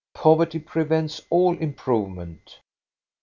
[0.15, 2.57] Poverty prevents all improvement."